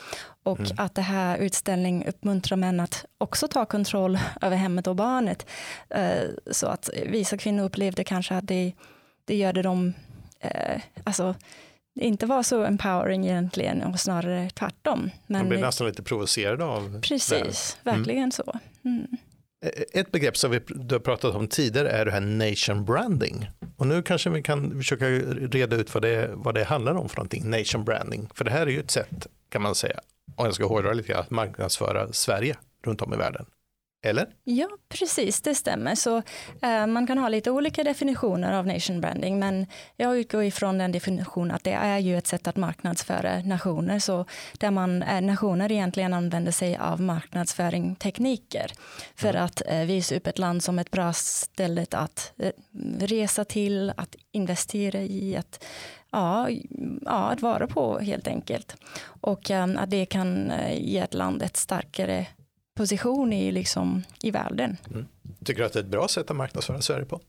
Och 0.43 0.61
mm. 0.61 0.73
att 0.77 0.95
det 0.95 1.03
här 1.03 1.39
utställningen 1.39 2.09
uppmuntrar 2.09 2.57
män 2.57 2.81
att 2.81 3.05
också 3.19 3.49
ta 3.49 3.65
kontroll 3.65 4.19
över 4.41 4.57
hemmet 4.57 4.87
och 4.87 4.97
barnet. 4.97 5.47
Eh, 5.89 6.23
så 6.51 6.67
att 6.67 6.91
vissa 7.07 7.39
kvinnor 7.39 7.65
upplevde 7.65 8.05
kanske 8.05 8.35
att 8.35 8.49
det, 8.49 8.73
det 9.25 9.37
gjorde 9.37 9.63
dem, 9.63 9.95
eh, 10.41 10.81
alltså 11.05 11.35
inte 12.01 12.27
var 12.27 12.43
så 12.43 12.65
empowering 12.65 13.27
egentligen 13.27 13.83
och 13.83 14.01
snarare 14.01 14.51
tvärtom. 14.51 15.11
Men, 15.27 15.41
Man 15.41 15.49
blir 15.49 15.61
nästan 15.61 15.87
lite 15.87 16.03
provocerad 16.03 16.63
av 16.63 17.01
Precis, 17.01 17.79
det. 17.83 17.91
Mm. 17.91 17.99
verkligen 17.99 18.33
så. 18.33 18.59
Mm. 18.85 19.07
Ett 19.93 20.13
begrepp 20.13 20.37
som 20.37 20.51
vi 20.51 20.61
har 20.91 20.99
pratat 20.99 21.35
om 21.35 21.49
tidigare 21.49 21.91
är 21.91 22.05
det 22.05 22.11
här 22.11 22.21
nation 22.21 22.85
branding. 22.85 23.49
Och 23.81 23.87
nu 23.87 24.03
kanske 24.03 24.31
vi 24.31 24.43
kan 24.43 24.77
försöka 24.77 25.09
reda 25.09 25.77
ut 25.77 25.95
vad 25.95 26.03
det, 26.03 26.31
vad 26.35 26.55
det 26.55 26.65
handlar 26.65 26.95
om 26.95 27.09
för 27.09 27.17
någonting, 27.17 27.51
nation 27.51 27.85
branding. 27.85 28.29
För 28.35 28.45
det 28.45 28.51
här 28.51 28.67
är 28.67 28.71
ju 28.71 28.81
ett 28.81 28.91
sätt, 28.91 29.27
kan 29.49 29.63
man 29.63 29.75
säga, 29.75 30.01
om 30.37 30.45
jag 30.45 30.55
ska 30.55 30.67
hårdra 30.67 30.93
lite 30.93 31.19
att 31.19 31.31
marknadsföra 31.31 32.13
Sverige 32.13 32.57
runt 32.85 33.03
om 33.03 33.15
i 33.15 33.17
världen. 33.17 33.47
Eller? 34.03 34.29
Ja, 34.45 34.69
precis, 34.89 35.41
det 35.41 35.55
stämmer. 35.55 35.95
Så 35.95 36.23
eh, 36.63 36.87
man 36.87 37.07
kan 37.07 37.19
ha 37.19 37.29
lite 37.29 37.51
olika 37.51 37.85
definitioner 37.85 38.53
av 38.53 38.67
nation 38.67 39.01
branding, 39.01 39.39
men 39.39 39.67
jag 39.97 40.19
utgår 40.19 40.45
ifrån 40.45 40.79
den 40.79 40.93
definitionen 40.93 41.51
att 41.51 41.65
det 41.65 41.73
är 41.73 41.99
ju 41.99 42.19
ett 42.19 42.27
sätt 42.27 42.49
att 42.49 42.57
marknadsföra 42.57 43.41
nationer, 43.41 43.99
så 43.99 44.25
där 44.59 44.71
man, 44.71 45.03
eh, 45.03 45.21
nationer 45.21 45.73
egentligen 45.73 46.15
använder 46.15 46.53
sig 46.53 46.77
av 46.77 47.01
marknadsföringstekniker 47.01 48.73
för 49.15 49.31
mm. 49.31 49.45
att 49.45 49.63
eh, 49.67 49.81
visa 49.81 50.17
upp 50.17 50.27
ett 50.27 50.39
land 50.39 50.63
som 50.63 50.79
ett 50.79 50.91
bra 50.91 51.13
ställe 51.13 51.87
att 51.91 52.33
eh, 52.39 52.53
resa 52.99 53.45
till, 53.45 53.93
att 53.97 54.17
investera 54.33 55.01
i, 55.01 55.37
att 55.37 55.65
ja, 56.13 56.49
ja, 57.05 57.31
att 57.31 57.43
vara 57.43 57.67
på 57.67 57.99
helt 57.99 58.29
enkelt. 58.29 58.77
Och 59.05 59.51
um, 59.51 59.77
att 59.77 59.91
det 59.91 60.07
kan 60.07 60.51
uh, 60.51 60.75
ge 60.75 60.99
ett 60.99 61.15
land 61.15 61.43
ett 61.43 61.57
starkare 61.57 62.27
position 62.81 63.33
i, 63.33 63.53
liksom, 63.53 64.03
i 64.23 64.31
världen. 64.31 64.77
Mm. 64.91 65.07
Tycker 65.45 65.61
du 65.61 65.67
att 65.67 65.73
det 65.73 65.79
är 65.79 65.83
ett 65.83 65.91
bra 65.91 66.09
sätt 66.09 66.31
att 66.31 66.37
marknadsföra 66.37 66.81
Sverige 66.81 67.05
på? 67.05 67.21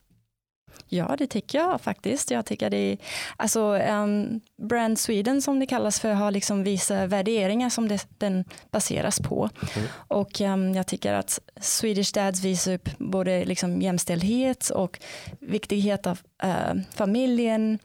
Ja, 0.87 1.15
det 1.17 1.27
tycker 1.27 1.57
jag 1.57 1.81
faktiskt. 1.81 2.31
Jag 2.31 2.45
tycker 2.45 2.69
det 2.69 2.97
alltså, 3.37 3.61
um, 3.61 4.41
Brand 4.57 4.99
Sweden 4.99 5.41
som 5.41 5.59
det 5.59 5.65
kallas 5.65 5.99
för 5.99 6.13
har 6.13 6.31
liksom 6.31 6.63
vissa 6.63 7.07
värderingar 7.07 7.69
som 7.69 7.87
det, 7.87 8.07
den 8.17 8.45
baseras 8.71 9.19
på. 9.19 9.49
Mm. 9.75 9.87
Och 9.93 10.41
um, 10.41 10.73
jag 10.73 10.87
tycker 10.87 11.13
att 11.13 11.39
Swedish 11.61 12.13
Dads 12.13 12.43
visar 12.43 12.73
upp 12.73 12.89
både 12.97 13.45
liksom 13.45 13.81
jämställdhet 13.81 14.69
och 14.69 14.99
viktighet 15.39 16.07
av 16.07 16.19
uh, 16.43 16.81
familjen. 16.95 17.79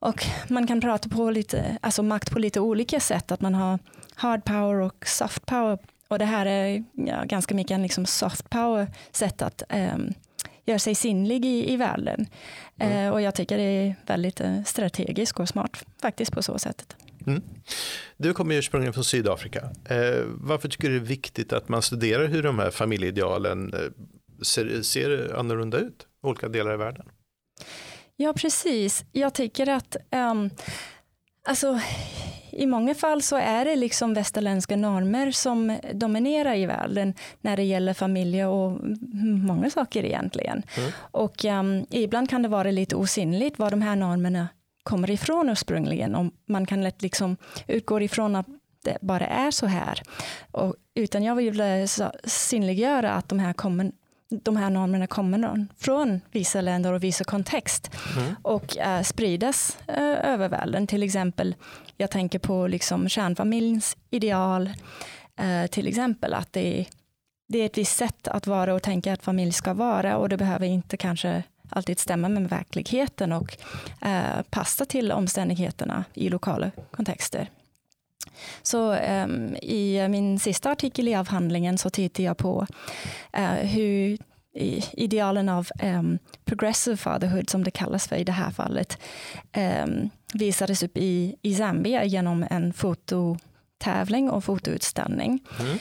Och 0.00 0.26
man 0.48 0.66
kan 0.66 0.80
prata 0.80 1.08
på 1.08 1.30
lite, 1.30 1.78
alltså 1.80 2.02
makt 2.02 2.30
på 2.30 2.38
lite 2.38 2.60
olika 2.60 3.00
sätt, 3.00 3.32
att 3.32 3.40
man 3.40 3.54
har 3.54 3.78
hard 4.14 4.44
power 4.44 4.80
och 4.80 5.06
soft 5.06 5.46
power 5.46 5.78
och 6.08 6.18
det 6.18 6.24
här 6.24 6.46
är 6.46 6.84
ja, 6.92 7.24
ganska 7.24 7.54
mycket 7.54 7.74
en 7.74 7.82
liksom 7.82 8.06
soft 8.06 8.50
power 8.50 8.92
sätt 9.12 9.42
att 9.42 9.62
um, 9.68 10.14
göra 10.64 10.78
sig 10.78 10.94
sinnlig 10.94 11.44
i, 11.44 11.72
i 11.72 11.76
världen. 11.76 12.26
Mm. 12.78 13.06
Uh, 13.06 13.12
och 13.12 13.22
jag 13.22 13.34
tycker 13.34 13.58
det 13.58 13.62
är 13.62 13.94
väldigt 14.06 14.40
uh, 14.40 14.64
strategiskt 14.64 15.40
och 15.40 15.48
smart 15.48 15.84
faktiskt 16.02 16.32
på 16.32 16.42
så 16.42 16.58
sättet. 16.58 16.96
Mm. 17.26 17.42
Du 18.16 18.34
kommer 18.34 18.54
ursprungligen 18.54 18.92
från 18.92 19.04
Sydafrika. 19.04 19.60
Uh, 19.60 20.24
varför 20.26 20.68
tycker 20.68 20.88
du 20.88 20.98
det 20.98 21.04
är 21.04 21.08
viktigt 21.08 21.52
att 21.52 21.68
man 21.68 21.82
studerar 21.82 22.26
hur 22.26 22.42
de 22.42 22.58
här 22.58 22.70
familjeidealen 22.70 23.74
ser, 24.42 24.82
ser 24.82 25.36
annorlunda 25.38 25.78
ut 25.78 26.06
i 26.22 26.26
olika 26.26 26.48
delar 26.48 26.74
i 26.74 26.76
världen? 26.76 27.06
Ja, 28.16 28.32
precis. 28.32 29.04
Jag 29.12 29.34
tycker 29.34 29.68
att 29.68 29.96
um, 30.10 30.50
alltså, 31.44 31.80
i 32.50 32.66
många 32.66 32.94
fall 32.94 33.22
så 33.22 33.36
är 33.36 33.64
det 33.64 33.76
liksom 33.76 34.14
västerländska 34.14 34.76
normer 34.76 35.30
som 35.30 35.78
dominerar 35.92 36.56
i 36.56 36.66
världen 36.66 37.14
när 37.40 37.56
det 37.56 37.62
gäller 37.62 37.94
familj 37.94 38.44
och 38.44 38.80
många 39.22 39.70
saker 39.70 40.04
egentligen. 40.04 40.62
Mm. 40.76 40.90
Och 40.98 41.44
um, 41.44 41.86
ibland 41.90 42.30
kan 42.30 42.42
det 42.42 42.48
vara 42.48 42.70
lite 42.70 42.96
osynligt 42.96 43.58
var 43.58 43.70
de 43.70 43.82
här 43.82 43.96
normerna 43.96 44.48
kommer 44.82 45.10
ifrån 45.10 45.48
ursprungligen. 45.48 46.14
Och 46.14 46.32
man 46.46 46.66
kan 46.66 46.82
lätt 46.82 47.02
liksom 47.02 47.36
utgå 47.66 48.00
ifrån 48.00 48.36
att 48.36 48.46
det 48.84 48.98
bara 49.00 49.26
är 49.26 49.50
så 49.50 49.66
här. 49.66 50.02
Och, 50.50 50.74
utan 50.94 51.22
jag 51.22 51.34
vill 51.34 51.88
synliggöra 52.24 53.12
att 53.12 53.28
de 53.28 53.38
här 53.38 53.52
kommer 53.52 53.92
de 54.30 54.56
här 54.56 54.70
normerna 54.70 55.06
kommer 55.06 55.66
från 55.78 56.20
vissa 56.30 56.60
länder 56.60 56.92
och 56.92 57.04
vissa 57.04 57.24
kontext 57.24 57.90
mm. 58.16 58.34
och 58.42 58.76
uh, 58.86 59.02
spridas 59.02 59.78
uh, 59.88 60.26
över 60.26 60.48
världen. 60.48 60.86
Till 60.86 61.02
exempel, 61.02 61.54
jag 61.96 62.10
tänker 62.10 62.38
på 62.38 62.66
liksom 62.66 63.08
kärnfamiljens 63.08 63.96
ideal, 64.10 64.70
uh, 65.40 65.66
till 65.66 65.88
exempel 65.88 66.34
att 66.34 66.52
det 66.52 66.80
är, 66.80 66.86
det 67.48 67.58
är 67.58 67.66
ett 67.66 67.78
visst 67.78 67.96
sätt 67.96 68.28
att 68.28 68.46
vara 68.46 68.74
och 68.74 68.82
tänka 68.82 69.12
att 69.12 69.22
familj 69.22 69.52
ska 69.52 69.74
vara 69.74 70.16
och 70.16 70.28
det 70.28 70.36
behöver 70.36 70.66
inte 70.66 70.96
kanske 70.96 71.42
alltid 71.70 71.98
stämma 71.98 72.28
med 72.28 72.48
verkligheten 72.48 73.32
och 73.32 73.56
passa 74.50 74.84
till 74.84 75.12
omständigheterna 75.12 76.04
i 76.14 76.28
lokala 76.28 76.70
kontexter. 76.90 77.48
Så 78.62 78.94
um, 78.94 79.56
i 79.56 80.08
min 80.08 80.38
sista 80.38 80.70
artikel 80.70 81.08
i 81.08 81.14
avhandlingen 81.14 81.78
så 81.78 81.90
tittar 81.90 82.24
jag 82.24 82.36
på 82.36 82.66
uh, 83.38 83.42
hur 83.44 84.18
idealen 84.92 85.48
av 85.48 85.68
um, 85.82 86.18
progressive 86.44 86.96
fatherhood, 86.96 87.50
som 87.50 87.64
det 87.64 87.70
kallas 87.70 88.08
för 88.08 88.16
i 88.16 88.24
det 88.24 88.32
här 88.32 88.50
fallet, 88.50 88.98
um, 89.56 90.10
visades 90.34 90.82
upp 90.82 90.96
i, 90.96 91.36
i 91.42 91.54
Zambia 91.54 92.04
genom 92.04 92.46
en 92.50 92.72
fototävling 92.72 94.30
och 94.30 94.44
fotoutställning. 94.44 95.40
Mm. 95.60 95.78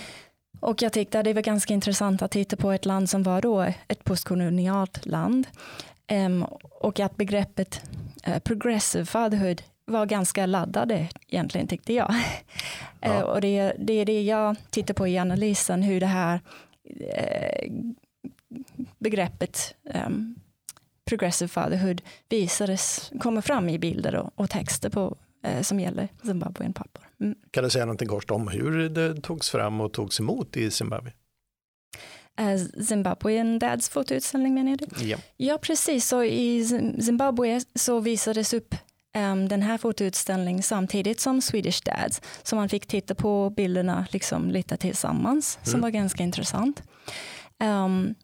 Och 0.59 0.81
jag 0.81 0.93
tyckte 0.93 1.23
det 1.23 1.33
var 1.33 1.41
ganska 1.41 1.73
intressant 1.73 2.21
att 2.21 2.31
titta 2.31 2.55
på 2.55 2.71
ett 2.71 2.85
land 2.85 3.09
som 3.09 3.23
var 3.23 3.41
då 3.41 3.73
ett 3.87 4.03
postkolonialt 4.03 5.05
land. 5.05 5.47
Um, 6.11 6.43
och 6.81 6.99
att 6.99 7.17
begreppet 7.17 7.81
uh, 8.27 8.39
progressive 8.39 9.05
fatherhood 9.05 9.61
var 9.87 10.05
ganska 10.05 10.45
laddade 10.45 11.09
egentligen 11.27 11.67
tyckte 11.67 11.93
jag. 11.93 12.13
Ja. 13.01 13.23
och 13.23 13.41
det, 13.41 13.57
är 13.89 14.05
det 14.05 14.21
jag 14.21 14.55
tittar 14.69 14.93
på 14.93 15.07
i 15.07 15.17
analysen, 15.17 15.83
hur 15.83 15.99
det 15.99 16.05
här 16.05 16.41
eh, 16.99 17.71
begreppet 18.97 19.75
um, 20.07 20.35
progressive 21.05 21.47
fatherhood 21.47 22.01
visades, 22.29 23.11
kommer 23.19 23.41
fram 23.41 23.69
i 23.69 23.79
bilder 23.79 24.15
och, 24.15 24.31
och 24.35 24.49
texter 24.49 24.89
på, 24.89 25.17
eh, 25.43 25.61
som 25.61 25.79
gäller 25.79 26.07
Zimbabwean 26.23 26.73
pappor. 26.73 27.03
Mm. 27.19 27.35
Kan 27.51 27.63
du 27.63 27.69
säga 27.69 27.85
någonting 27.85 28.07
kort 28.07 28.31
om 28.31 28.47
hur 28.47 28.89
det 28.89 29.21
togs 29.21 29.49
fram 29.49 29.81
och 29.81 29.93
togs 29.93 30.19
emot 30.19 30.57
i 30.57 30.71
Zimbabwe? 30.71 31.11
Uh, 32.41 32.83
Zimbabwean 32.83 33.59
Dads 33.59 33.89
fotoutställning 33.89 34.53
menar 34.53 34.77
du? 34.77 35.05
Ja. 35.05 35.17
ja, 35.37 35.57
precis. 35.57 36.07
Så 36.07 36.23
i 36.23 36.65
Zimbabwe 37.01 37.61
så 37.75 37.99
visades 37.99 38.53
upp 38.53 38.75
um, 39.17 39.47
den 39.47 39.61
här 39.61 39.77
fotoutställningen 39.77 40.63
samtidigt 40.63 41.19
som 41.19 41.41
Swedish 41.41 41.83
Dads. 41.83 42.21
Så 42.43 42.55
man 42.55 42.69
fick 42.69 42.87
titta 42.87 43.15
på 43.15 43.49
bilderna 43.49 44.05
liksom 44.09 44.51
lite 44.51 44.77
tillsammans, 44.77 45.57
mm. 45.57 45.71
som 45.71 45.81
var 45.81 45.89
ganska 45.89 46.23
intressant. 46.23 46.83
Um, 47.63 48.15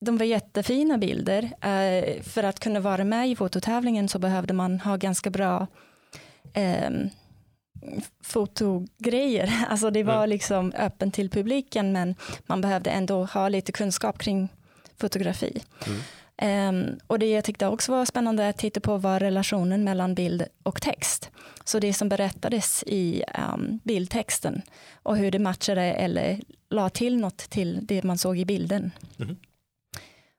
de 0.00 0.18
var 0.18 0.26
jättefina 0.26 0.98
bilder. 0.98 1.42
Uh, 1.42 2.22
för 2.22 2.42
att 2.42 2.60
kunna 2.60 2.80
vara 2.80 3.04
med 3.04 3.30
i 3.30 3.36
fototävlingen 3.36 4.08
så 4.08 4.18
behövde 4.18 4.52
man 4.54 4.80
ha 4.80 4.96
ganska 4.96 5.30
bra 5.30 5.66
um, 6.88 7.10
fotogrejer. 8.22 9.52
Alltså 9.68 9.90
det 9.90 10.02
var 10.02 10.16
mm. 10.16 10.28
liksom 10.28 10.72
öppen 10.72 11.10
till 11.10 11.30
publiken 11.30 11.92
men 11.92 12.14
man 12.46 12.60
behövde 12.60 12.90
ändå 12.90 13.24
ha 13.24 13.48
lite 13.48 13.72
kunskap 13.72 14.18
kring 14.18 14.48
fotografi. 15.00 15.62
Mm. 15.86 16.00
Um, 16.42 16.98
och 17.06 17.18
det 17.18 17.26
jag 17.26 17.44
tyckte 17.44 17.66
också 17.66 17.92
var 17.92 18.04
spännande 18.04 18.48
att 18.48 18.58
titta 18.58 18.80
på 18.80 18.96
var 18.96 19.20
relationen 19.20 19.84
mellan 19.84 20.14
bild 20.14 20.44
och 20.62 20.82
text. 20.82 21.30
Så 21.64 21.78
det 21.78 21.94
som 21.94 22.08
berättades 22.08 22.84
i 22.86 23.24
um, 23.52 23.80
bildtexten 23.84 24.62
och 25.02 25.16
hur 25.16 25.30
det 25.30 25.38
matchade 25.38 25.82
eller 25.82 26.40
la 26.70 26.90
till 26.90 27.16
något 27.16 27.38
till 27.38 27.78
det 27.82 28.02
man 28.02 28.18
såg 28.18 28.38
i 28.38 28.44
bilden. 28.44 28.90
Mm. 29.18 29.36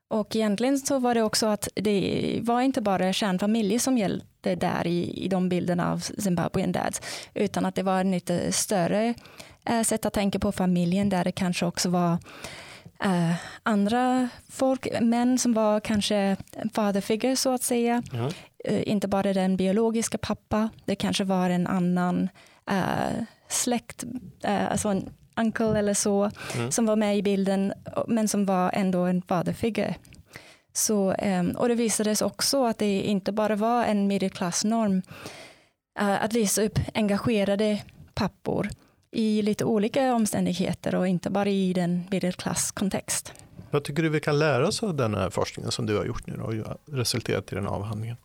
Och 0.08 0.36
egentligen 0.36 0.78
så 0.78 0.98
var 0.98 1.14
det 1.14 1.22
också 1.22 1.46
att 1.46 1.68
det 1.74 2.38
var 2.42 2.60
inte 2.60 2.80
bara 2.80 3.12
kärnfamiljer 3.12 3.78
som 3.78 3.98
gällde 3.98 4.54
där 4.54 4.86
i, 4.86 5.24
i 5.24 5.28
de 5.28 5.48
bilderna 5.48 5.92
av 5.92 5.98
Zimbabwean 5.98 6.72
dads, 6.72 7.00
utan 7.34 7.66
att 7.66 7.74
det 7.74 7.82
var 7.82 8.00
en 8.00 8.10
lite 8.10 8.52
större 8.52 9.14
äh, 9.64 9.82
sätt 9.82 10.06
att 10.06 10.12
tänka 10.12 10.38
på 10.38 10.52
familjen 10.52 11.08
där 11.08 11.24
det 11.24 11.32
kanske 11.32 11.66
också 11.66 11.88
var 11.88 12.18
äh, 13.04 13.34
andra 13.62 14.28
folk, 14.48 15.00
män 15.00 15.38
som 15.38 15.54
var 15.54 15.80
kanske 15.80 16.36
father 16.74 17.00
figure 17.00 17.36
så 17.36 17.54
att 17.54 17.62
säga. 17.62 18.02
Mm. 18.12 18.30
Äh, 18.64 18.88
inte 18.88 19.08
bara 19.08 19.32
den 19.32 19.56
biologiska 19.56 20.18
pappa, 20.18 20.68
det 20.84 20.94
kanske 20.94 21.24
var 21.24 21.50
en 21.50 21.66
annan 21.66 22.28
släkt, 23.48 24.04
alltså 24.44 24.88
en 24.88 25.10
uncle 25.36 25.78
eller 25.78 25.94
så, 25.94 26.30
mm. 26.54 26.70
som 26.70 26.86
var 26.86 26.96
med 26.96 27.18
i 27.18 27.22
bilden, 27.22 27.72
men 28.06 28.28
som 28.28 28.46
var 28.46 28.70
ändå 28.74 29.04
en 29.04 29.22
faderfigur. 29.22 29.94
Så, 30.72 31.14
ehm, 31.18 31.50
och 31.50 31.68
det 31.68 31.74
visades 31.74 32.22
också 32.22 32.64
att 32.64 32.78
det 32.78 33.00
inte 33.02 33.32
bara 33.32 33.56
var 33.56 33.84
en 33.84 34.06
medelklassnorm 34.06 35.02
att 35.94 36.32
visa 36.32 36.62
upp 36.62 36.78
engagerade 36.94 37.82
pappor 38.14 38.68
i 39.12 39.42
lite 39.42 39.64
olika 39.64 40.14
omständigheter 40.14 40.94
och 40.94 41.08
inte 41.08 41.30
bara 41.30 41.48
i 41.48 41.72
den 41.72 42.02
medelklasskontext. 42.10 43.32
Vad 43.70 43.84
tycker 43.84 44.02
du 44.02 44.08
vi 44.08 44.20
kan 44.20 44.38
lära 44.38 44.68
oss 44.68 44.82
av 44.82 44.94
den 44.94 45.14
här 45.14 45.30
forskningen 45.30 45.72
som 45.72 45.86
du 45.86 45.96
har 45.96 46.04
gjort 46.04 46.26
nu 46.26 46.34
och 46.34 46.78
resulterat 46.86 47.52
i 47.52 47.54
den 47.54 47.66
avhandlingen? 47.66 48.16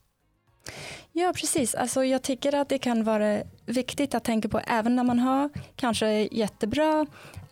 Ja, 1.11 1.33
precis. 1.35 1.75
Alltså, 1.75 2.03
jag 2.03 2.21
tycker 2.21 2.55
att 2.55 2.69
det 2.69 2.77
kan 2.77 3.03
vara 3.03 3.41
viktigt 3.65 4.15
att 4.15 4.23
tänka 4.23 4.49
på, 4.49 4.59
även 4.59 4.95
när 4.95 5.03
man 5.03 5.19
har 5.19 5.49
kanske 5.75 6.07
jättebra 6.31 7.05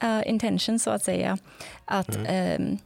uh, 0.04 0.30
intention 0.30 0.80
så 0.80 0.90
att 0.90 1.04
säga, 1.04 1.38
att 1.86 2.16
mm. 2.16 2.62
um, 2.62 2.78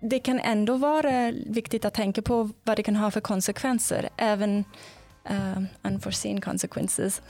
det 0.00 0.18
kan 0.18 0.40
ändå 0.40 0.76
vara 0.76 1.32
viktigt 1.46 1.84
att 1.84 1.94
tänka 1.94 2.22
på 2.22 2.50
vad 2.64 2.76
det 2.76 2.82
kan 2.82 2.96
ha 2.96 3.10
för 3.10 3.20
konsekvenser, 3.20 4.08
även 4.16 4.64
uh, 5.30 5.62
unforeseen 5.82 6.40
consequences. 6.40 7.22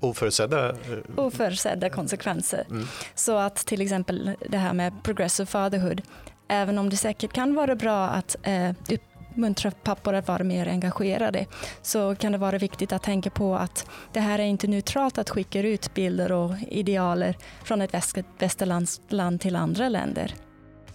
Oförutsedda? 0.00 0.72
Uh, 0.72 0.76
Oförutsedda 1.16 1.90
konsekvenser. 1.90 2.66
Mm. 2.70 2.86
Så 3.14 3.36
att 3.36 3.56
till 3.56 3.80
exempel 3.80 4.30
det 4.48 4.58
här 4.58 4.72
med 4.72 4.92
progressive 5.02 5.46
fatherhood, 5.46 6.02
även 6.48 6.78
om 6.78 6.90
det 6.90 6.96
säkert 6.96 7.32
kan 7.32 7.54
vara 7.54 7.76
bra 7.76 8.06
att 8.06 8.36
uh, 8.48 8.70
uppmuntra 9.34 9.70
pappor 9.70 10.14
att 10.14 10.28
vara 10.28 10.44
mer 10.44 10.68
engagerade, 10.68 11.46
så 11.82 12.14
kan 12.14 12.32
det 12.32 12.38
vara 12.38 12.58
viktigt 12.58 12.92
att 12.92 13.02
tänka 13.02 13.30
på 13.30 13.56
att 13.56 13.86
det 14.12 14.20
här 14.20 14.38
är 14.38 14.44
inte 14.44 14.66
neutralt 14.66 15.18
att 15.18 15.30
skicka 15.30 15.60
ut 15.60 15.94
bilder 15.94 16.32
och 16.32 16.52
idealer 16.68 17.36
från 17.64 17.82
ett 17.82 17.94
västerlandsland 18.38 19.40
till 19.40 19.56
andra 19.56 19.88
länder. 19.88 20.34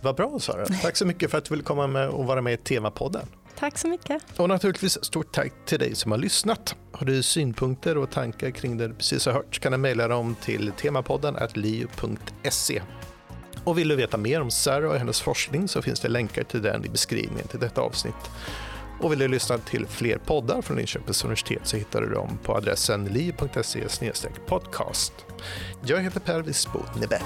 Vad 0.02 0.16
bra 0.16 0.40
Sara, 0.40 0.66
tack 0.66 0.98
så 0.98 1.06
mycket 1.06 1.32
för 1.32 1.38
att 1.38 1.46
du 1.46 1.50
ville 1.50 1.64
komma 1.64 1.88
med 1.88 2.10
och 2.10 2.26
vara 2.26 2.42
med 2.42 2.54
i 2.54 2.58
Temapodden. 2.58 3.28
Tack 3.60 3.78
så 3.78 3.88
mycket. 3.88 4.24
Och 4.38 4.50
naturligtvis 4.50 5.06
stort 5.06 5.32
tack 5.32 5.54
till 5.66 5.80
dig 5.80 5.96
som 5.96 6.12
har 6.12 6.18
lyssnat. 6.18 6.76
Har 6.92 7.06
du 7.06 7.24
synpunkter 7.24 7.98
och 7.98 8.12
tankar 8.12 8.52
kring 8.52 8.78
det 8.78 8.88
du 8.88 8.94
precis 8.94 9.26
har 9.26 9.34
hört 9.34 9.60
kan 9.60 9.72
du 9.72 9.78
mejla 9.78 10.08
dem 10.08 10.36
till 10.42 10.72
temapodden 10.72 11.38
liu.se. 11.54 12.82
Och 13.64 13.78
vill 13.78 13.88
du 13.88 13.96
veta 13.96 14.18
mer 14.18 14.42
om 14.42 14.52
Sarah 14.52 14.92
och 14.92 14.98
hennes 14.98 15.22
forskning 15.22 15.68
så 15.68 15.82
finns 15.82 16.00
det 16.00 16.08
länkar 16.08 16.44
till 16.44 16.62
den 16.62 16.86
i 16.86 16.90
beskrivningen 16.90 17.48
till 17.48 17.60
detta 17.60 17.82
avsnitt. 17.82 18.30
Och 19.02 19.12
vill 19.12 19.20
du 19.20 19.28
lyssna 19.28 19.58
till 19.58 19.88
fler 19.88 20.18
poddar 20.18 20.62
från 20.62 20.78
Linköpings 20.78 21.24
universitet 21.24 21.62
så 21.64 21.78
hittar 21.78 22.02
du 22.02 22.10
dem 22.10 22.40
på 22.44 22.56
adressen 22.56 23.06
liu.se 23.06 24.30
podcast. 24.48 25.14
Jag 25.86 26.02
heter 26.02 26.20
Per 26.20 26.42
Wisbo 26.42 26.80
Nibbe. 27.00 27.22